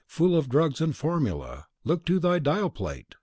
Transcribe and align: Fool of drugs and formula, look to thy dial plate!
Fool 0.07 0.35
of 0.35 0.49
drugs 0.49 0.81
and 0.81 0.95
formula, 0.97 1.67
look 1.83 2.07
to 2.07 2.19
thy 2.19 2.39
dial 2.39 2.71
plate! 2.71 3.13